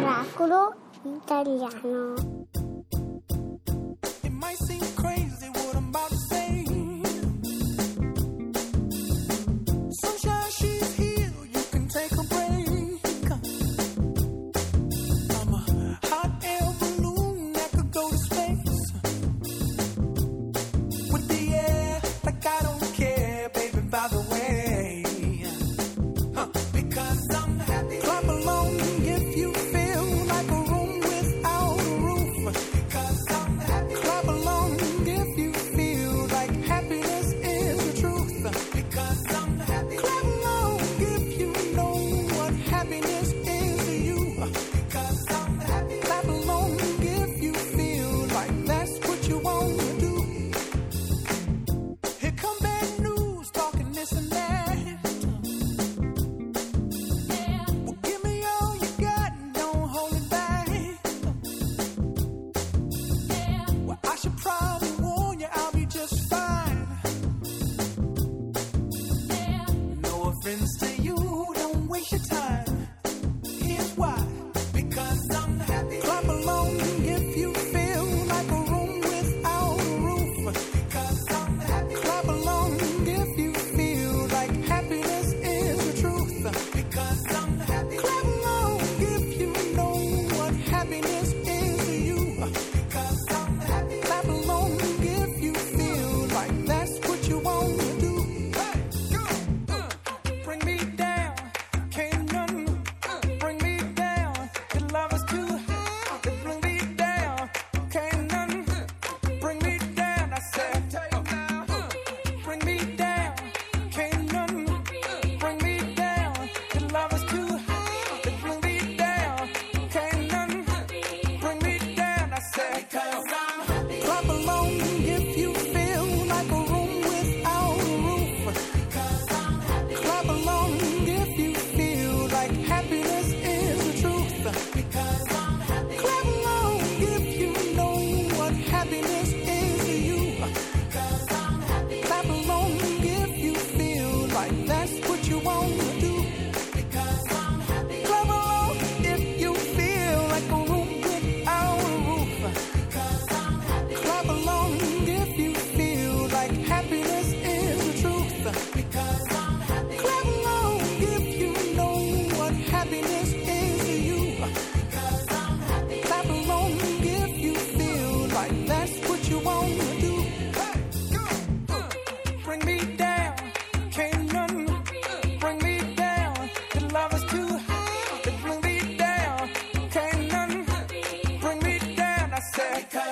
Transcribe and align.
Oracolo 0.00 0.74
italiano. 1.04 2.14
It 4.24 4.32
might 4.32 4.56
seem 4.56 4.80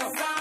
outside. 0.08 0.38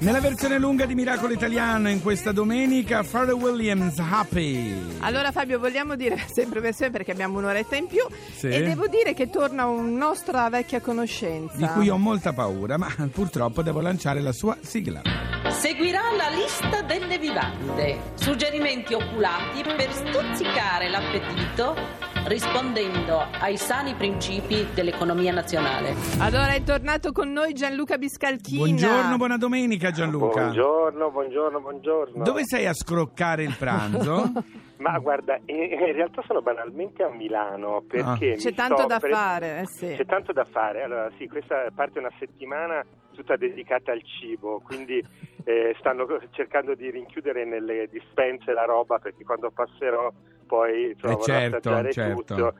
Nella 0.00 0.20
versione 0.20 0.58
lunga 0.58 0.86
di 0.86 0.94
Miracolo 0.94 1.34
Italiano 1.34 1.90
in 1.90 2.00
questa 2.00 2.32
domenica, 2.32 3.02
Pharrell 3.02 3.34
Williams, 3.34 3.98
Happy. 3.98 4.74
Allora 5.00 5.30
Fabio 5.30 5.58
vogliamo 5.58 5.94
dire 5.94 6.18
sempre 6.32 6.60
versione 6.60 6.90
perché 6.90 7.12
abbiamo 7.12 7.36
un'oretta 7.38 7.76
in 7.76 7.86
più 7.86 8.06
Sì. 8.34 8.48
e 8.48 8.62
devo 8.62 8.86
dire 8.86 9.12
che 9.12 9.28
torna 9.28 9.66
una 9.66 10.06
nostra 10.06 10.48
vecchia 10.48 10.80
conoscenza. 10.80 11.54
Di 11.54 11.66
cui 11.66 11.90
ho 11.90 11.98
molta 11.98 12.32
paura, 12.32 12.78
ma 12.78 12.88
purtroppo 13.12 13.60
devo 13.62 13.82
lanciare 13.82 14.20
la 14.20 14.32
sua 14.32 14.56
sigla. 14.62 15.02
Seguirà 15.50 16.00
la 16.16 16.30
lista 16.34 16.80
delle 16.80 17.18
vivande, 17.18 18.12
suggerimenti 18.14 18.94
oculati 18.94 19.62
per 19.62 19.92
stuzzicare 19.92 20.88
l'appetito 20.88 21.76
rispondendo 22.26 23.18
ai 23.40 23.56
sani 23.56 23.94
principi 23.94 24.66
dell'economia 24.74 25.32
nazionale. 25.32 25.94
Allora 26.18 26.52
è 26.52 26.62
tornato 26.62 27.12
con 27.12 27.32
noi 27.32 27.54
Gianluca 27.54 27.96
Biscalchina. 27.98 28.64
Buongiorno, 28.64 29.16
buona 29.16 29.36
domenica 29.36 29.90
Gianluca. 29.90 30.42
Buongiorno, 30.42 31.10
buongiorno, 31.10 31.60
buongiorno. 31.60 32.22
Dove 32.22 32.42
sei 32.44 32.66
a 32.66 32.74
scroccare 32.74 33.42
il 33.42 33.54
pranzo? 33.58 34.32
Ma 34.80 34.98
guarda, 34.98 35.38
in, 35.46 35.56
in 35.56 35.92
realtà 35.92 36.22
sono 36.26 36.40
banalmente 36.40 37.02
a 37.02 37.10
Milano 37.10 37.82
perché 37.86 38.32
Ah. 38.32 38.36
C'è 38.36 38.54
tanto 38.54 38.86
da 38.86 38.98
pre- 38.98 39.10
fare, 39.10 39.60
eh 39.60 39.66
sì. 39.66 39.94
C'è 39.96 40.06
tanto 40.06 40.32
da 40.32 40.44
fare. 40.44 40.82
Allora, 40.82 41.10
sì, 41.18 41.26
questa 41.28 41.66
parte 41.74 41.98
una 41.98 42.12
settimana 42.18 42.82
tutta 43.12 43.36
dedicata 43.36 43.92
al 43.92 44.02
cibo, 44.02 44.60
quindi 44.64 45.04
eh, 45.44 45.74
stanno 45.78 46.06
cercando 46.30 46.74
di 46.74 46.90
rinchiudere 46.90 47.44
nelle 47.44 47.88
dispense 47.90 48.52
la 48.52 48.64
roba 48.64 48.98
perché 48.98 49.22
quando 49.24 49.50
passerò 49.50 50.10
poi 50.50 50.90
insomma, 50.90 51.12
Eh, 51.12 51.16
vorrò 51.16 51.24
certo, 51.24 51.56
assaggiare 51.68 51.92
certo. 51.92 52.34
tutto. 52.34 52.54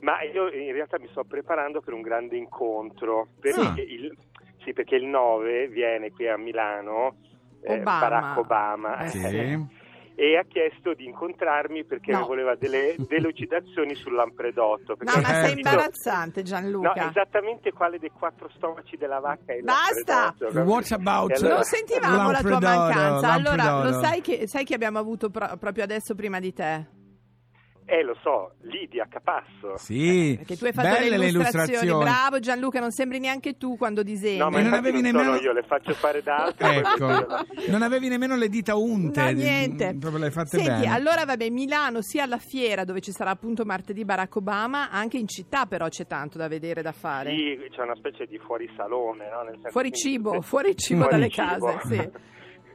Ma 0.00 0.22
io 0.22 0.50
in 0.50 0.72
realtà 0.72 0.98
mi 0.98 1.08
sto 1.10 1.24
preparando 1.24 1.80
per 1.82 1.92
un 1.92 2.00
grande 2.00 2.36
incontro, 2.36 3.28
perché, 3.40 3.60
Ah. 3.60 3.74
il, 3.76 4.16
sì, 4.62 4.72
perché 4.72 4.96
il 4.96 5.04
9 5.04 5.68
viene 5.68 6.10
qui 6.12 6.26
a 6.28 6.36
Milano 6.38 7.16
eh, 7.62 7.80
Obama. 7.80 7.98
Barack 8.00 8.36
Obama 8.38 8.98
Eh, 9.00 9.08
sì. 9.08 9.74
e 10.18 10.36
ha 10.38 10.44
chiesto 10.46 10.94
di 10.94 11.04
incontrarmi 11.06 11.84
perché 11.84 12.12
No. 12.12 12.24
voleva 12.26 12.54
delle 12.54 12.94
delucidazioni 13.08 13.94
sul 13.96 14.14
lampredotto. 14.14 14.96
No, 15.00 15.12
ma 15.20 15.28
sei 15.42 15.54
imbarazzante 15.54 16.40
No, 16.42 16.46
Gianluca. 16.46 17.08
esattamente 17.08 17.72
quale 17.72 17.98
dei 17.98 18.10
quattro 18.10 18.48
stomaci 18.54 18.96
della 18.96 19.18
vacca 19.18 19.52
è 19.52 19.56
il 19.56 19.64
Basta! 19.64 20.34
What 20.62 20.90
about- 20.92 21.36
allora- 21.38 21.54
non 21.54 21.64
sentivamo 21.64 22.30
la 22.30 22.40
tua 22.40 22.60
mancanza. 22.60 23.32
Allora, 23.32 23.82
lo 23.82 23.92
sai 24.00 24.20
che, 24.20 24.46
sai 24.46 24.64
che 24.64 24.74
abbiamo 24.74 24.98
avuto 24.98 25.30
pro- 25.30 25.56
proprio 25.58 25.84
adesso 25.84 26.14
prima 26.14 26.38
di 26.38 26.52
te? 26.52 26.86
Eh, 27.88 28.02
lo 28.02 28.16
so, 28.20 28.54
Lidia 28.62 29.06
Capasso. 29.08 29.76
Sì, 29.76 30.34
Perché 30.38 30.56
tu 30.56 30.64
hai 30.64 30.72
fatto 30.72 30.88
belle 30.88 31.16
le 31.16 31.28
illustrazioni. 31.28 31.68
illustrazioni. 31.68 32.02
Bravo 32.04 32.40
Gianluca, 32.40 32.80
non 32.80 32.90
sembri 32.90 33.20
neanche 33.20 33.56
tu 33.56 33.76
quando 33.76 34.02
disegni. 34.02 34.38
No, 34.38 34.50
ma 34.50 34.60
non 34.60 34.72
avevi 34.72 35.00
non 35.00 35.12
nemmeno- 35.12 35.36
io, 35.36 35.52
le 35.52 35.62
faccio 35.62 35.92
fare 35.94 36.20
da 36.20 36.36
altri. 36.36 36.66
Ecco, 36.78 37.06
non 37.68 37.82
avevi 37.82 38.08
nemmeno 38.08 38.34
le 38.34 38.48
dita 38.48 38.74
unte. 38.74 39.22
No, 39.22 39.30
niente. 39.30 39.94
Proprio 40.00 40.18
le 40.18 40.26
hai 40.26 40.32
fatte 40.32 40.58
Senti, 40.58 40.68
bene. 40.68 40.88
allora 40.92 41.24
vabbè, 41.24 41.48
Milano 41.50 42.02
sia 42.02 42.24
alla 42.24 42.38
fiera 42.38 42.82
dove 42.84 43.00
ci 43.00 43.12
sarà 43.12 43.30
appunto 43.30 43.64
martedì 43.64 44.04
Barack 44.04 44.34
Obama, 44.34 44.90
anche 44.90 45.18
in 45.18 45.28
città 45.28 45.66
però 45.66 45.86
c'è 45.88 46.08
tanto 46.08 46.38
da 46.38 46.48
vedere, 46.48 46.82
da 46.82 46.90
fare. 46.92 47.30
Sì, 47.36 47.56
c'è 47.70 47.82
una 47.82 47.94
specie 47.94 48.26
di 48.26 48.36
fuorisalone, 48.38 49.30
no? 49.30 49.42
Nel 49.42 49.54
senso 49.54 49.70
Fuori 49.70 49.92
cibo, 49.92 50.40
fuori 50.42 50.74
cibo 50.76 51.02
Fuori 51.02 51.14
dalle 51.16 51.28
cibo. 51.30 51.66
case, 51.66 51.94
sì. 51.94 52.10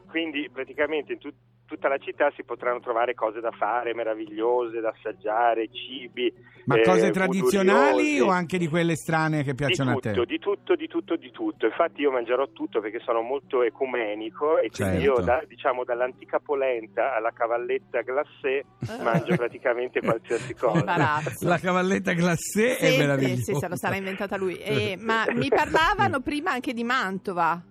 Quindi 0.07 0.50
praticamente 0.52 1.14
in 1.14 1.19
tut- 1.19 1.36
tutta 1.71 1.88
la 1.88 1.97
città 2.00 2.29
si 2.35 2.44
potranno 2.44 2.81
trovare 2.81 3.13
cose 3.13 3.39
da 3.39 3.51
fare, 3.51 3.94
meravigliose, 3.94 4.81
da 4.81 4.89
assaggiare, 4.89 5.69
cibi. 5.71 6.33
Ma 6.65 6.75
eh, 6.75 6.81
cose 6.83 7.12
tradizionali 7.12 8.19
o 8.19 8.27
anche 8.27 8.57
di 8.57 8.68
quelle 8.68 8.95
strane 8.97 9.41
che 9.44 9.56
piacciono 9.56 9.91
a 9.91 9.94
tutto, 9.94 10.12
te? 10.12 10.25
di 10.25 10.38
tutto, 10.38 10.75
di 10.75 10.88
tutto, 10.88 11.15
di 11.15 11.31
tutto. 11.31 11.65
Infatti 11.65 12.01
io 12.01 12.12
mangerò 12.12 12.50
tutto 12.50 12.81
perché 12.81 13.00
sono 13.00 13.21
molto 13.21 13.63
ecumenico 13.63 14.57
e 14.57 14.69
quindi 14.69 15.00
Certo. 15.01 15.19
io 15.19 15.25
da- 15.25 15.44
diciamo 15.47 15.85
dall'antica 15.85 16.39
polenta 16.39 17.15
alla 17.15 17.31
cavalletta 17.31 18.01
glacé 18.01 18.65
mangio 19.01 19.35
praticamente 19.38 20.01
qualsiasi 20.03 20.53
cosa. 20.53 21.21
La 21.39 21.57
cavalletta 21.57 22.12
glacé 22.12 22.75
è 22.75 22.83
Senti, 22.85 22.97
meravigliosa. 22.97 23.44
sì, 23.44 23.56
se 23.56 23.68
lo 23.69 23.77
sarà 23.77 23.95
inventata 23.95 24.35
lui. 24.35 24.57
Eh, 24.57 24.97
ma 25.01 25.23
mi 25.33 25.47
parlavano 25.47 26.19
prima 26.19 26.51
anche 26.51 26.73
di 26.73 26.83
Mantova. 26.83 27.63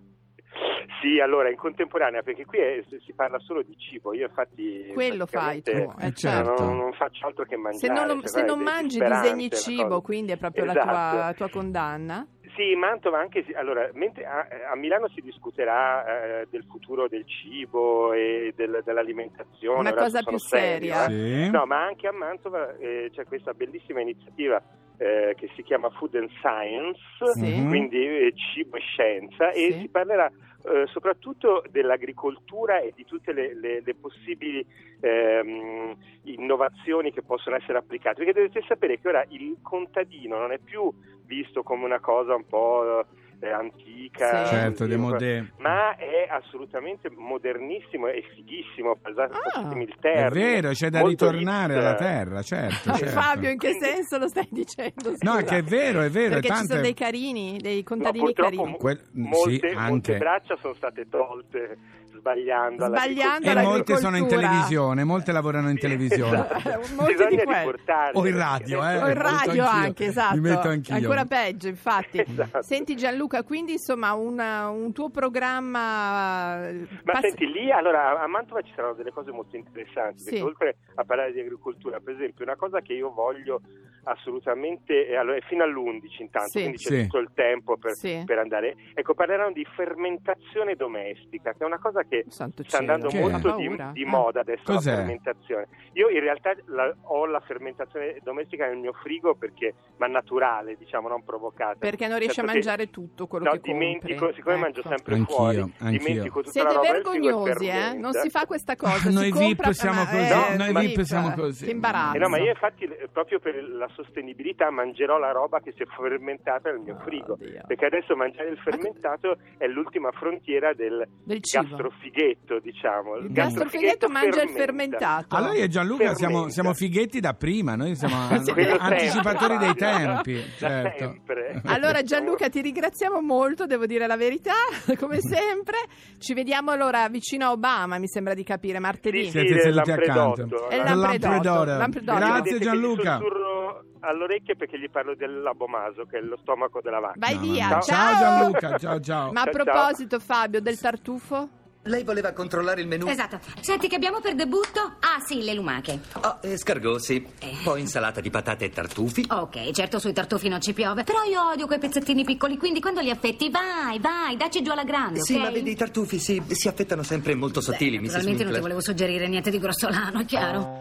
Sì, 1.01 1.19
allora 1.19 1.49
in 1.49 1.57
contemporanea, 1.57 2.23
perché 2.23 2.45
qui 2.45 2.59
è- 2.59 2.85
si 3.05 3.13
parla 3.15 3.39
solo 3.39 3.63
di 3.63 3.75
cibo, 3.79 4.13
io 4.15 4.27
infatti 4.27 4.91
Quello 4.93 5.25
fai 5.27 5.63
tu, 5.63 5.71
eh, 5.71 5.89
Eh, 6.01 6.13
certo. 6.13 6.63
non, 6.63 6.77
non 6.77 6.93
faccio 6.93 7.27
altro 7.27 7.45
che 7.45 7.57
mangiare. 7.57 7.87
Se 7.87 7.93
non, 7.93 8.07
lo- 8.07 8.21
cioè, 8.21 8.29
se 8.29 8.43
non 8.45 8.59
mangi 8.61 8.99
disegni 8.99 9.49
la 9.49 9.57
cibo, 9.57 10.01
quindi 10.03 10.33
è 10.33 10.37
proprio 10.37 10.65
la, 10.67 10.73
Esatto. 10.73 10.87
tua, 10.89 11.25
la 11.27 11.33
tua 11.35 11.49
condanna. 11.49 12.27
Sì, 12.57 12.75
Mantova 12.75 13.19
anche, 13.21 13.45
allora, 13.55 13.89
mentre 13.95 14.27
a, 14.27 14.47
a 14.73 14.77
Milano 14.77 15.09
si 15.09 15.23
discuterà 15.23 16.41
eh, 16.41 16.47
del 16.51 16.65
futuro 16.69 17.09
del 17.09 17.25
cibo 17.27 18.13
e 18.13 18.53
del- 18.55 18.83
dell'alimentazione. 18.85 19.79
Una 19.79 19.95
cosa 19.95 20.21
più 20.23 20.37
seria. 20.37 20.97
serio, 21.07 21.17
eh. 21.39 21.45
Sì. 21.45 21.51
No, 21.51 21.65
ma 21.65 21.83
anche 21.85 22.09
a 22.09 22.13
Mantova 22.13 22.77
eh, 22.77 23.09
c'è 23.15 23.25
questa 23.25 23.55
bellissima 23.55 24.01
iniziativa 24.01 24.61
eh, 25.01 25.35
che 25.37 25.49
si 25.57 25.63
chiama 25.63 25.89
Food 25.89 26.15
and 26.17 26.29
Science, 26.41 27.01
Sì. 27.33 27.59
Mhm. 27.61 27.69
quindi 27.69 27.97
eh, 28.07 28.33
cibo 28.35 28.77
e 28.77 28.81
scienza, 28.81 29.51
e 29.51 29.73
Sì. 29.73 29.81
si 29.81 29.89
parlerà 29.89 30.31
eh, 30.63 30.85
soprattutto 30.89 31.65
dell'agricoltura 31.71 32.81
e 32.81 32.93
di 32.95 33.07
tutte 33.07 33.33
le, 33.33 33.55
le- 33.59 33.81
le 33.83 33.95
possibili 33.95 34.63
ehm, 35.01 35.97
innovazioni 36.25 37.13
che 37.13 37.23
possono 37.23 37.57
essere 37.57 37.79
applicate. 37.79 38.17
Perché 38.23 38.33
dovete 38.35 38.63
sapere 38.69 39.01
che 39.01 39.09
ora 39.09 39.25
il 39.31 39.57
contadino 39.63 40.37
non 40.39 40.53
è 40.53 40.59
più 40.59 40.93
visto 41.25 41.63
come 41.63 41.85
una 41.87 42.01
cosa 42.01 42.35
un 42.35 42.45
po' 42.47 43.07
antica, 43.49 44.45
Sì. 44.47 44.55
Certo, 44.55 44.87
modè. 44.99 45.45
ma 45.59 45.97
è 45.97 46.27
assolutamente 46.29 47.09
modernissimo 47.11 48.09
e 48.09 48.23
fighissimo, 48.35 48.97
passatemi 49.01 49.85
Ah. 49.85 49.87
il 49.87 49.97
È 50.01 50.29
vero, 50.31 50.71
c'è 50.71 50.91
da 50.91 51.03
ritornare 51.03 51.75
hipster. 51.75 51.79
alla 51.89 51.95
terra, 51.95 52.43
certo. 52.43 52.93
certo. 52.95 53.07
Fabio, 53.21 53.51
in 53.51 53.59
che 53.59 53.73
senso 53.81 54.19
lo 54.19 54.29
stai 54.29 54.49
dicendo? 54.51 55.11
No, 55.21 55.33
scusa? 55.33 55.39
è 55.39 55.45
che 55.45 55.57
è 55.59 55.63
vero, 55.63 56.01
è 56.03 56.11
vero. 56.11 56.35
Perché 56.35 56.49
ci 56.49 56.53
tante- 56.55 56.67
sono 56.69 56.81
dei 56.83 56.95
carini, 56.95 57.57
dei 57.61 57.77
No, 57.79 57.83
contadini 57.85 58.25
purtroppo 58.25 58.51
carini. 58.57 58.77
mo- 59.13 59.29
molte, 59.29 59.69
sì, 59.71 59.75
anche. 59.77 59.91
molte 59.91 60.17
braccia 60.19 60.57
sono 60.61 60.75
state 60.75 61.09
tolte 61.09 61.79
sbagliando. 62.21 62.87
Sbagliando 62.87 63.51
E 63.51 63.55
molte 63.63 63.97
sono 63.97 64.17
in 64.17 64.29
televisione, 64.29 65.03
molte 65.05 65.33
lavorano 65.33 65.71
in 65.71 65.79
televisione. 65.79 66.47
Esatto. 66.47 66.81
Molti 66.97 67.15
Bisogna 67.15 67.43
riportarle, 67.59 68.19
O 68.19 68.27
in 68.27 68.37
radio, 68.37 68.85
eh. 68.89 69.03
O 69.03 69.09
in 69.09 69.15
radio 69.15 69.65
anche, 69.65 70.05
esatto. 70.07 70.35
Li 70.35 70.41
metto 70.41 70.69
anch'io. 70.69 70.95
Ancora 70.95 71.25
peggio, 71.25 71.69
infatti. 71.69 72.21
Esatto. 72.21 72.63
Senti 72.63 72.95
Gianluca, 72.97 73.43
quindi 73.43 73.73
insomma 73.73 74.13
una- 74.13 74.69
un 74.69 74.93
tuo 74.93 75.11
programma... 75.11 76.61
Ma 77.05 77.13
pass- 77.13 77.21
senti, 77.23 77.47
lì 77.51 77.71
allora 77.73 78.21
a 78.23 78.27
Mantova 78.27 78.61
ci 78.63 78.73
saranno 78.75 78.95
delle 78.95 79.11
cose 79.13 79.31
molto 79.33 79.57
interessanti, 79.57 80.19
Sì. 80.21 80.31
perché 80.31 80.43
oltre 80.45 80.77
a 80.97 81.05
parlare 81.05 81.33
di 81.33 81.41
agricoltura, 81.41 81.99
per 82.01 82.15
esempio, 82.15 82.45
una 82.45 82.57
cosa 82.57 82.81
che 82.81 82.93
io 82.93 83.11
voglio 83.13 83.61
assolutamente, 84.05 85.07
eh, 85.09 85.17
allora, 85.17 85.39
fino 85.47 85.63
all'11 85.65 86.23
intanto, 86.23 86.51
Sì. 86.51 86.59
quindi 86.61 86.77
c'è 86.79 86.89
Sì. 86.95 87.03
tutto 87.03 87.19
il 87.19 87.31
tempo 87.35 87.77
per, 87.77 87.93
Sì. 87.93 88.23
per 88.27 88.39
andare. 88.39 88.77
Ecco, 88.95 89.15
parleranno 89.15 89.53
di 89.53 89.67
fermentazione 89.77 90.75
domestica, 90.75 91.53
che 91.53 91.59
è 91.59 91.65
una 91.65 91.79
cosa 91.79 92.03
che 92.05 92.10
Santo 92.29 92.63
sta 92.65 92.79
cielo, 92.79 92.93
andando 92.93 93.09
Che 93.09 93.21
molto 93.21 93.57
di, 93.57 93.69
di 93.93 94.03
Eh. 94.03 94.07
moda 94.07 94.41
adesso 94.41 94.63
Cos'è? 94.65 94.91
la 94.91 94.97
fermentazione. 94.99 95.69
Io 95.95 96.09
in 96.09 96.21
realtà 96.21 96.53
la- 96.67 96.95
ho 97.03 97.27
la 97.27 97.41
fermentazione 97.41 98.19
domestica 98.23 98.67
nel 98.67 98.77
mio 98.79 98.93
frigo 98.93 99.35
perché, 99.35 99.75
ma 99.99 100.07
naturale, 100.07 100.77
diciamo, 100.77 101.09
non 101.09 101.23
provocata. 101.25 101.77
Perché 101.79 102.07
non 102.09 102.19
riesci 102.19 102.41
a 102.41 102.43
Certo 102.45 102.51
che- 102.51 102.57
mangiare 102.67 102.91
tutto 102.91 103.27
quello 103.27 103.45
no, 103.47 103.51
che 103.53 103.61
compri. 103.61 103.73
dimentico, 103.73 104.33
siccome 104.33 104.57
mangio 104.57 104.81
Ecco. 104.81 104.89
sempre 104.89 105.15
Anch'io, 105.15 105.35
fuori, 105.37 105.57
anch'io. 105.59 105.99
dimentico 105.99 106.41
tutta 106.43 106.51
Siete 106.51 106.79
vergognosi, 106.81 107.67
eh? 107.69 107.95
Non 107.95 108.13
si 108.13 108.29
fa 108.31 108.47
questa 108.47 108.77
cosa. 108.77 108.89
Ah, 109.11 109.13
noi 109.13 109.33
VIP 109.33 109.71
siamo 109.71 110.03
ma- 110.05 110.11
così, 110.11 110.53
eh, 110.53 110.57
noi 110.57 110.73
ma- 110.73 110.81
VIP 110.81 111.01
siamo 111.03 111.33
così. 111.35 111.65
Che 111.65 111.71
imbarazzo. 111.71 112.17
Eh 112.17 112.19
no, 112.19 112.29
ma 112.29 112.39
io 112.39 112.51
infatti 112.51 112.85
eh, 112.85 113.09
proprio 113.13 113.39
per 113.41 113.63
la 113.63 113.89
sostenibilità 113.95 114.71
mangerò 114.71 115.19
la 115.19 115.31
roba 115.33 115.61
che 115.61 115.73
si 115.77 115.83
è 115.83 115.87
fermentata 115.87 116.71
nel 116.71 116.81
mio 116.81 116.97
frigo, 117.05 117.33
Oddio. 117.35 117.63
perché 117.67 117.87
adesso 117.87 118.15
mangiare 118.17 118.49
il 118.51 118.59
fermentato 118.59 119.37
è 119.59 119.67
l'ultima 119.67 120.11
frontiera 120.13 120.73
del 120.75 121.07
Del 121.25 121.43
cibo. 121.43 121.63
Gastrofighetto, 122.01 122.59
diciamo. 122.61 123.17
Il 123.17 123.33
gastrofighetto 123.33 124.09
mangia 124.09 124.43
il 124.43 124.51
fermentato. 124.51 125.37
Allora 125.37 125.55
io 125.55 125.65
e 125.65 125.69
Gianluca 125.69 126.15
Fermenta. 126.15 126.27
siamo, 126.27 126.49
siamo 126.49 126.75
fighetti 126.75 127.21
da 127.21 127.35
prima, 127.35 127.77
noi 127.77 127.95
siamo 127.95 128.17
anticipatori 128.79 129.59
dei 129.59 129.75
tempi. 129.75 130.43
Certo. 130.57 131.19
Allora 131.65 132.03
Gianluca 132.03 132.49
ti 132.49 132.61
ringraziamo 132.61 133.21
molto, 133.21 133.67
devo 133.67 133.87
dire 133.87 134.07
la 134.07 134.17
verità, 134.17 134.53
come 134.99 135.21
sempre. 135.21 135.79
Ci 136.19 136.33
vediamo 136.33 136.71
allora 136.71 137.09
vicino 137.09 137.47
a 137.47 137.51
Obama, 137.53 137.99
mi 137.99 138.07
sembra 138.07 138.35
di 138.35 138.45
capire, 138.45 138.79
martedì. 138.79 139.25
Sì, 139.25 139.31
Siete 139.31 139.55
del 139.55 139.61
seduti 139.63 139.91
accanto. 139.91 140.47
Lampredotto. 140.71 141.65
Lampredotto. 141.65 142.19
Grazie 142.19 142.59
Gianluca. 142.61 143.19
sussurro 143.19 143.85
all'orecchio 144.01 144.55
perché 144.57 144.79
gli 144.79 144.89
parlo 144.91 145.15
dell'abomaso, 145.15 146.05
che 146.05 146.19
è 146.19 146.21
lo 146.21 146.39
stomaco 146.41 146.81
della 146.83 147.01
vacca. 147.01 147.19
Vai 147.19 147.35
No, 147.35 147.41
via, 147.41 147.69
ciao. 147.69 147.81
Ciao 147.83 148.19
Gianluca, 148.19 148.79
ciao 148.79 149.01
ciao. 149.01 149.33
Ma 149.33 149.43
a 149.43 149.47
proposito 149.51 150.19
Fabio 150.21 150.61
del 150.61 150.79
tartufo? 150.79 151.49
Lei 151.85 152.05
voleva 152.05 152.33
controllare 152.33 152.83
il 152.83 152.87
menù? 152.87 153.07
Esatto. 153.09 153.41
Senti, 153.61 153.89
che 153.89 153.95
abbiamo 153.95 154.21
per 154.21 154.35
debutto? 154.35 154.97
Ah, 155.01 155.19
sì, 155.27 155.43
le 155.43 155.55
lumache. 155.55 155.99
Oh, 156.23 156.39
escargossi. 156.43 157.27
Eh. 157.39 157.57
Poi 157.65 157.81
insalata 157.81 158.21
di 158.21 158.29
patate 158.29 158.67
e 158.67 158.69
tartufi. 158.69 159.25
Ok, 159.31 159.71
certo 159.71 159.99
sui 159.99 160.13
tartufi 160.13 160.49
non 160.49 160.61
ci 160.61 160.75
piove, 160.75 161.05
però 161.05 161.23
io 161.23 161.43
odio 161.49 161.67
quei 161.67 161.79
pezzettini 161.79 162.23
piccoli, 162.23 162.59
quindi 162.59 162.81
quando 162.81 163.01
li 163.01 163.09
affetti, 163.09 163.49
vai, 163.49 163.99
vai, 163.99 164.37
dacci 164.37 164.63
giù 164.63 164.73
alla 164.73 164.85
grande, 164.85 165.23
Sì, 165.23 165.35
ok? 165.37 165.41
ma 165.41 165.51
vedi, 165.51 165.71
i 165.71 165.75
tartufi 165.77 166.19
si, 166.19 166.43
si 166.49 166.69
affettano 166.69 167.03
sempre 167.03 167.35
molto 167.35 167.63
sottili, 167.63 167.99
Mrs. 167.99 168.05
Naturalmente 168.13 168.45
non 168.45 168.53
ti 168.53 168.61
volevo 168.61 168.81
suggerire 168.83 169.27
niente 169.27 169.51
di 169.51 169.59
grossolano, 169.59 170.21
è 170.21 170.25
chiaro. 170.27 170.81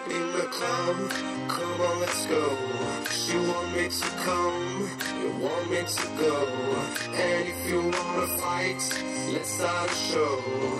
up 0.00 0.10
in 0.10 0.32
the 0.32 0.46
club. 0.50 1.10
come 1.48 1.80
on, 1.80 2.00
let's 2.00 2.26
go. 2.26 2.56
She 3.10 3.36
want 3.36 3.76
me 3.76 3.88
to 3.88 4.08
come, 4.24 4.90
you 5.20 5.30
want 5.42 5.70
me 5.70 5.78
to 5.78 6.06
go. 6.18 6.46
And 7.12 7.48
if 7.48 7.70
you 7.70 7.82
wanna 7.82 8.26
fight, 8.38 8.82
let's 9.32 9.50
start 9.50 9.90
a 9.90 9.94
show. 9.94 10.36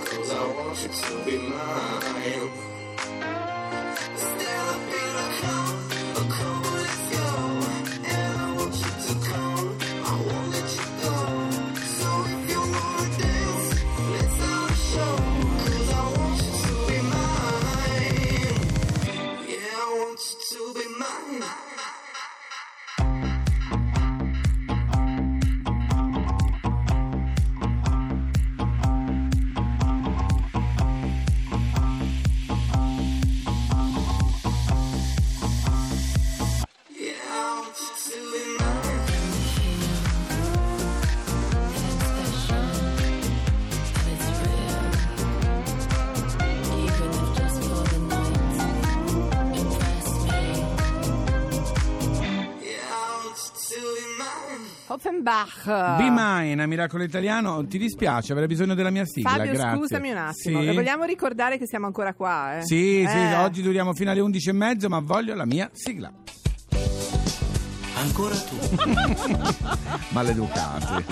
Cause 0.06 0.30
I 0.32 0.46
want 0.46 0.82
you 0.82 0.88
to 0.88 1.24
be 1.24 1.38
mine. 1.38 2.69
Offenbach. 54.92 55.64
Be 55.96 56.10
Mine, 56.10 56.66
Miracolo 56.66 57.04
Italiano, 57.04 57.64
ti 57.66 57.78
dispiace, 57.78 58.32
avrei 58.32 58.48
bisogno 58.48 58.74
della 58.74 58.90
mia 58.90 59.04
sigla, 59.04 59.30
Fabio, 59.30 59.52
grazie. 59.52 59.76
scusami 59.78 60.10
un 60.10 60.16
attimo. 60.16 60.60
Sì? 60.62 60.74
Vogliamo 60.74 61.04
ricordare 61.04 61.58
che 61.58 61.66
siamo 61.66 61.86
ancora 61.86 62.12
qua, 62.12 62.58
eh? 62.58 62.62
Sì, 62.62 63.04
sì, 63.08 63.16
Eh. 63.16 63.36
oggi 63.36 63.62
duriamo 63.62 63.94
fino 63.94 64.10
alle 64.10 64.20
11 64.20 64.48
e 64.48 64.52
mezzo, 64.52 64.88
ma 64.88 64.98
voglio 65.00 65.34
la 65.34 65.46
mia 65.46 65.70
sigla. 65.72 66.12
Ancora 68.00 68.34
tu. 68.34 68.56
Maleducati. 70.10 71.04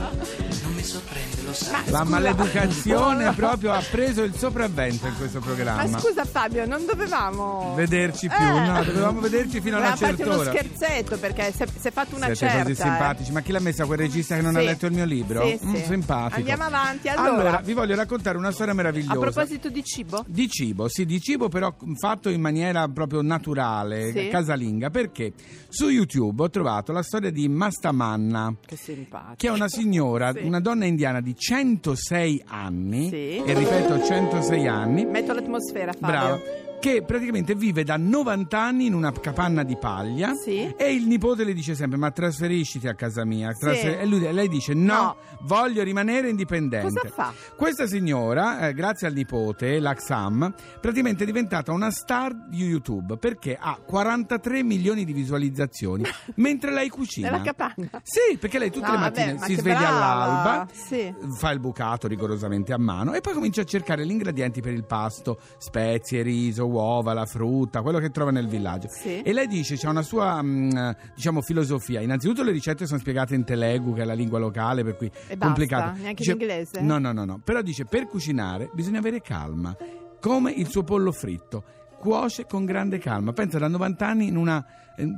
Non 0.63 0.73
mi 0.75 0.83
sorprende, 0.83 1.43
lo 1.45 1.53
sai. 1.53 1.71
Ma 1.73 1.79
La 1.79 1.99
scusa- 1.99 2.05
maleducazione 2.05 3.33
proprio 3.35 3.73
ha 3.73 3.83
preso 3.91 4.23
il 4.23 4.35
sopravvento 4.35 5.07
in 5.07 5.15
questo 5.17 5.39
Ma 5.41 5.45
programma. 5.45 5.99
scusa 5.99 6.25
Fabio, 6.25 6.67
non 6.67 6.87
dovevamo... 6.87 7.75
Vederci 7.77 8.29
più, 8.29 8.37
Eh. 8.45 8.67
no, 8.67 8.83
dovevamo 8.85 9.21
vederci 9.21 9.61
fino 9.61 9.77
a 9.77 9.81
una 9.81 9.91
Volevamo 9.91 9.97
farti 9.97 10.17
certa 10.17 10.33
uno 10.33 10.41
ora. 10.41 10.51
scherzetto 10.51 11.19
perché 11.19 11.53
si 11.55 11.63
è, 11.63 11.67
si 11.79 11.89
è 11.89 11.91
fatto 11.93 12.17
una 12.17 12.25
Siete 12.27 12.37
certa. 12.39 12.59
così 12.63 12.73
eh. 12.73 12.75
simpatici, 12.75 13.33
ma 13.33 13.41
chi 13.43 13.53
l'ha 13.53 13.61
messa 13.61 13.85
quel 13.85 13.99
regista 13.99 14.35
che 14.37 14.43
non 14.43 14.57
ha 14.57 14.61
Sì. 14.61 14.65
letto 14.65 14.87
il 14.87 14.93
mio 14.93 15.05
libro? 15.05 15.47
Sì, 15.47 15.59
Mm, 15.65 15.75
sì. 15.75 15.85
simpatico. 15.85 16.37
Andiamo 16.39 16.65
avanti, 16.65 17.09
allora. 17.09 17.61
vi 17.63 17.73
voglio 17.75 17.95
raccontare 17.97 18.39
una 18.39 18.51
storia 18.51 18.73
A 18.73 18.77
meravigliosa. 18.77 19.19
proposito 19.19 19.69
di 19.69 19.85
cibo? 19.85 20.25
Di 20.27 20.49
cibo, 20.49 20.89
sì, 20.89 21.05
di 21.05 21.21
cibo 21.21 21.49
però 21.49 21.75
fatto 22.01 22.29
in 22.31 22.41
maniera 22.41 22.87
proprio 22.89 23.21
naturale, 23.23 24.13
Sì. 24.13 24.29
casalinga, 24.29 24.89
perché 24.91 25.33
su 25.69 25.89
YouTube 25.89 26.43
ho 26.45 26.51
trovato 26.51 26.77
la 26.93 27.03
storia 27.03 27.31
di 27.31 27.49
Mastamanna, 27.49 28.55
Che 28.65 28.77
che 29.37 29.47
è 29.49 29.51
una 29.51 29.69
signora, 29.69 30.33
Sì. 30.33 30.45
una 30.45 30.61
donna 30.61 30.85
indiana 30.85 31.21
di 31.21 31.35
106 31.37 32.43
anni, 32.47 33.09
Sì. 33.09 33.37
e 33.45 33.55
ripeto 33.55 34.03
106 34.05 34.67
anni, 34.67 35.05
Metto 35.05 35.33
l'atmosfera, 35.33 35.93
Fabio. 35.93 36.07
brava, 36.09 36.39
che 36.81 37.03
praticamente 37.03 37.55
vive 37.55 37.83
da 37.85 37.97
90 37.97 38.61
anni 38.61 38.87
in 38.87 38.95
una 38.95 39.13
capanna 39.13 39.63
di 39.63 39.77
paglia 39.77 40.33
Sì. 40.35 40.73
e 40.77 40.93
il 40.95 41.07
nipote 41.07 41.45
le 41.45 41.53
dice 41.53 41.75
sempre 41.75 41.99
ma 41.99 42.11
trasferisciti 42.11 42.87
a 42.89 42.95
casa 42.95 43.25
mia 43.25 43.53
trasfer- 43.53 44.01
e 44.01 44.07
lui- 44.07 44.33
lei 44.33 44.49
dice 44.49 44.75
no, 44.75 44.87
No. 44.95 45.17
voglio 45.43 45.83
rimanere 45.83 46.29
indipendente 46.29 46.93
Cosa 47.01 47.09
fa? 47.09 47.33
questa 47.57 47.87
signora 47.87 48.69
eh, 48.69 48.75
grazie 48.75 49.07
al 49.07 49.13
nipote 49.15 49.79
l'Axam 49.81 50.53
praticamente 50.81 51.23
è 51.25 51.27
diventata 51.27 51.73
una 51.73 51.91
star 51.91 52.35
di 52.35 52.65
YouTube 52.65 53.17
perché 53.17 53.57
ha 53.61 53.79
43 53.85 54.63
milioni 54.63 55.05
di 55.05 55.13
visualizzazioni 55.13 56.05
mentre 56.37 56.73
lei 56.73 56.89
cucina 56.89 57.31
Nella 57.31 57.43
capanna. 57.43 58.01
sì 58.03 58.37
perché 58.39 58.59
lei 58.59 58.71
tutte 58.71 58.87
No, 58.87 58.93
le 58.93 58.99
vabbè, 58.99 59.19
mattine 59.21 59.39
ma 59.39 59.47
si 59.47 59.55
sveglia 59.57 59.79
brava. 59.79 59.97
all'alba 59.97 60.69
Sì. 60.73 61.15
fa 61.37 61.51
il 61.51 61.59
bucato 61.61 62.07
rigorosamente 62.07 62.73
a 62.73 62.79
mano 62.79 63.13
e 63.15 63.21
poi 63.21 63.35
comincia 63.35 63.63
a 63.63 63.65
cercare 63.65 64.07
gli 64.07 64.11
ingredienti 64.11 64.61
per 64.61 64.73
il 64.73 64.85
pasto, 64.85 65.39
spezie, 65.59 66.23
riso, 66.23 66.68
uova, 66.69 67.13
la 67.13 67.27
frutta, 67.27 67.83
quello 67.83 67.99
che 67.99 68.11
trova 68.11 68.31
nel 68.31 68.47
villaggio. 68.49 68.89
Sì. 68.89 69.23
E 69.23 69.33
lei 69.33 69.47
dice, 69.47 69.77
c'è 69.77 69.89
una 69.89 70.03
sua 70.03 70.41
mm, 70.43 70.71
diciamo 71.15 71.41
filosofia. 71.41 72.01
Innanzitutto 72.01 72.43
le 72.43 72.53
ricette 72.53 72.87
sono 72.87 72.99
spiegate 72.99 73.35
in 73.35 73.45
Telugu, 73.45 73.95
che 73.95 74.03
è 74.03 74.05
la 74.05 74.15
lingua 74.15 74.39
locale, 74.39 74.85
per 74.85 74.97
cui 74.97 75.09
basta? 75.11 75.45
complicato. 75.45 75.99
Neanche 76.01 76.23
Dice- 76.23 76.33
in 76.33 76.41
inglese? 76.41 76.81
No, 76.81 76.99
no, 76.99 77.13
no, 77.13 77.25
no. 77.25 77.41
Però 77.43 77.61
dice 77.63 77.85
per 77.85 78.07
cucinare 78.07 78.71
bisogna 78.73 78.99
avere 78.99 79.21
calma, 79.21 79.77
come 80.21 80.53
il 80.53 80.69
suo 80.69 80.83
pollo 80.85 81.13
fritto. 81.13 81.65
Cuoce 81.99 82.47
con 82.47 82.65
grande 82.65 82.99
calma. 82.99 83.33
Pensa 83.33 83.59
da 83.59 83.69
90 83.69 84.07
anni 84.07 84.29
in 84.29 84.37
una 84.37 84.65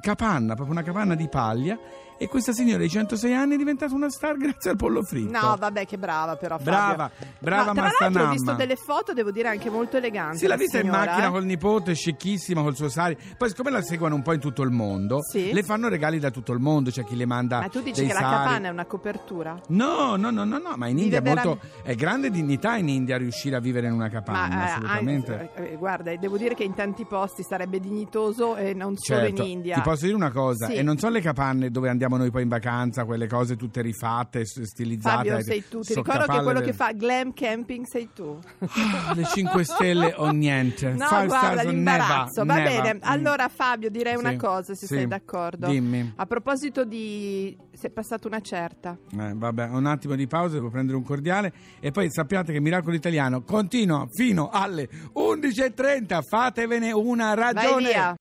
capanna, 0.00 0.54
proprio 0.54 0.72
una 0.74 0.82
capanna 0.84 1.14
di 1.14 1.28
paglia. 1.28 1.78
E 2.22 2.28
questa 2.28 2.52
signora 2.52 2.82
di 2.82 2.88
106 2.90 3.34
anni 3.34 3.54
è 3.54 3.56
diventata 3.56 3.94
una 3.94 4.10
star 4.10 4.36
grazie 4.38 4.68
al 4.72 4.76
pollo 4.76 5.02
fritto. 5.02 5.30
No, 5.30 5.56
vabbè, 5.58 5.86
che 5.86 5.96
brava 5.96 6.36
però 6.36 6.58
Fabio. 6.58 6.70
Brava, 6.70 7.10
brava 7.38 7.72
Ma 7.72 7.80
tra 7.88 7.90
l'altro 7.98 8.24
ho 8.24 8.30
visto 8.30 8.52
delle 8.52 8.76
foto, 8.76 9.14
devo 9.14 9.30
dire, 9.30 9.48
anche 9.48 9.70
molto 9.70 9.96
eleganti. 9.96 10.36
Sì, 10.36 10.42
l'ha 10.42 10.50
la 10.50 10.56
vista 10.56 10.76
in 10.80 10.84
signora, 10.84 11.04
macchina 11.06 11.28
eh. 11.28 11.30
col 11.30 11.44
nipote, 11.46 11.94
scicchissima 11.94 12.60
col 12.60 12.76
suo 12.76 12.90
sari. 12.90 13.16
Poi, 13.38 13.48
siccome 13.48 13.70
la 13.70 13.80
seguono 13.80 14.16
un 14.16 14.20
po' 14.22 14.34
in 14.34 14.40
tutto 14.40 14.60
il 14.60 14.70
mondo, 14.70 15.22
Sì. 15.22 15.50
le 15.50 15.62
fanno 15.62 15.88
regali 15.88 16.18
da 16.18 16.30
tutto 16.30 16.52
il 16.52 16.58
mondo. 16.58 16.90
C'è 16.90 17.04
chi 17.06 17.16
le 17.16 17.24
manda. 17.24 17.60
Ma 17.60 17.68
tu 17.68 17.80
dici 17.80 18.02
che 18.06 18.12
la 18.12 18.20
sari. 18.20 18.34
capanna 18.36 18.68
è 18.68 18.70
una 18.70 18.84
copertura? 18.84 19.58
No, 19.68 20.16
no, 20.16 20.28
no, 20.30 20.44
no, 20.44 20.58
no, 20.58 20.74
ma 20.76 20.88
in 20.88 20.96
Vive 20.96 21.16
India 21.16 21.18
è 21.20 21.22
molto. 21.22 21.58
veramente- 21.58 21.68
È 21.90 21.94
grande 21.94 22.30
dignità 22.30 22.76
in 22.76 22.88
India 22.90 23.16
riuscire 23.16 23.56
a 23.56 23.60
vivere 23.60 23.86
in 23.86 23.94
una 23.94 24.10
capanna, 24.10 24.56
Ma 24.56 24.66
eh, 24.66 24.70
assolutamente. 24.72 25.50
eh, 25.54 25.76
guarda, 25.76 26.14
devo 26.16 26.36
dire 26.36 26.54
che 26.54 26.64
in 26.70 26.76
tanti 26.76 27.04
posti 27.04 27.42
sarebbe 27.42 27.80
dignitoso 27.80 28.56
e 28.56 28.72
non 28.74 28.96
solo 28.96 29.20
Certo, 29.20 29.42
in 29.42 29.48
India. 29.50 29.74
ti 29.76 29.80
posso 29.82 30.04
dire 30.04 30.16
una 30.16 30.30
cosa, 30.30 30.66
Sì. 30.66 30.74
e 30.74 30.82
non 30.82 30.96
sono 30.98 31.12
le 31.12 31.20
capanne 31.20 31.70
dove 31.70 31.88
andiamo 31.88 32.16
noi 32.16 32.30
poi 32.30 32.42
in 32.42 32.48
vacanza, 32.48 33.04
quelle 33.04 33.26
cose 33.26 33.56
tutte 33.56 33.82
rifatte, 33.82 34.44
stilizzate. 34.44 35.28
Fabio, 35.28 35.42
sei 35.42 35.64
tu. 35.68 35.80
Ti 35.80 35.92
so 35.92 36.02
ricordo 36.02 36.26
che 36.32 36.42
quello 36.42 36.60
del- 36.60 36.68
che 36.68 36.72
fa 36.72 36.92
glam 36.92 37.32
camping 37.32 37.84
sei 37.86 38.08
tu. 38.14 38.38
Le 39.14 39.24
5 39.24 39.64
stelle 39.64 40.14
o 40.16 40.30
niente. 40.30 40.92
No, 40.92 41.06
Five 41.06 41.26
guarda, 41.26 41.62
l'imbarazzo. 41.62 42.44
never, 42.44 42.62
Va 42.62 42.68
never. 42.70 42.82
bene. 42.82 42.94
Mm. 42.94 43.02
Allora, 43.02 43.48
Fabio, 43.48 43.90
direi 43.90 44.14
una 44.16 44.30
Sì, 44.30 44.36
cosa, 44.36 44.74
se 44.74 44.86
sì. 44.86 44.94
sei 44.94 45.06
d'accordo. 45.06 45.66
Dimmi. 45.66 46.12
A 46.16 46.26
proposito 46.26 46.84
di... 46.84 47.56
È 47.80 47.88
passata 47.88 48.28
una 48.28 48.40
certa. 48.40 48.94
Eh, 49.18 49.32
vabbè, 49.34 49.68
un 49.68 49.86
attimo 49.86 50.14
di 50.14 50.26
pausa, 50.26 50.54
devo 50.56 50.68
prendere 50.68 50.98
un 50.98 51.02
cordiale 51.02 51.50
e 51.80 51.90
poi 51.90 52.10
sappiate 52.10 52.52
che 52.52 52.60
Miracolo 52.60 52.94
Italiano 52.94 53.42
continua 53.42 54.06
fino 54.10 54.50
alle 54.52 54.86
11.30, 55.14 56.20
fatevene 56.60 56.92
una 56.92 57.34
Vai 57.34 57.52
ragione. 57.54 57.88
via. 57.88 58.14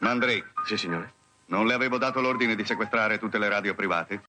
Mandrei. 0.00 0.42
Sì, 0.66 0.76
signore. 0.76 1.12
Non 1.46 1.66
le 1.66 1.74
avevo 1.74 1.96
dato 1.96 2.20
l'ordine 2.20 2.56
di 2.56 2.64
sequestrare 2.64 3.18
tutte 3.18 3.38
le 3.38 3.48
radio 3.48 3.74
private? 3.74 4.22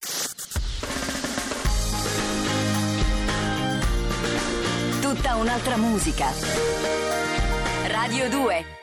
Tutta 5.02 5.36
un'altra 5.36 5.78
musica. 5.78 6.28
Radio 7.88 8.30
2 8.30 8.79